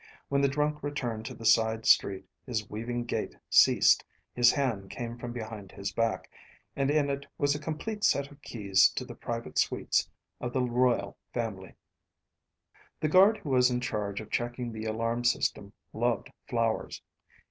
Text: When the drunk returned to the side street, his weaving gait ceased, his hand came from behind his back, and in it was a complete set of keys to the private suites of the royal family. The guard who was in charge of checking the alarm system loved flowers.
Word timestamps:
When 0.29 0.41
the 0.41 0.47
drunk 0.47 0.81
returned 0.81 1.27
to 1.27 1.35
the 1.35 1.45
side 1.45 1.85
street, 1.85 2.25
his 2.43 2.67
weaving 2.67 3.03
gait 3.03 3.35
ceased, 3.51 4.03
his 4.33 4.51
hand 4.51 4.89
came 4.89 5.15
from 5.19 5.31
behind 5.31 5.71
his 5.71 5.91
back, 5.91 6.27
and 6.75 6.89
in 6.89 7.07
it 7.07 7.27
was 7.37 7.53
a 7.53 7.59
complete 7.61 8.03
set 8.03 8.31
of 8.31 8.41
keys 8.41 8.89
to 8.95 9.05
the 9.05 9.13
private 9.13 9.59
suites 9.59 10.09
of 10.39 10.53
the 10.53 10.63
royal 10.63 11.19
family. 11.35 11.75
The 12.99 13.09
guard 13.09 13.37
who 13.37 13.49
was 13.49 13.69
in 13.69 13.79
charge 13.79 14.19
of 14.19 14.31
checking 14.31 14.71
the 14.71 14.85
alarm 14.85 15.23
system 15.23 15.71
loved 15.93 16.31
flowers. 16.47 17.03